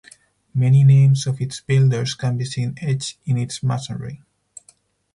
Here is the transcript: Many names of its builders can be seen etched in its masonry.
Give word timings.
Many 0.55 0.83
names 0.83 1.27
of 1.27 1.39
its 1.39 1.59
builders 1.61 2.15
can 2.15 2.35
be 2.35 2.43
seen 2.45 2.75
etched 2.81 3.19
in 3.27 3.37
its 3.37 3.61
masonry. 3.61 4.23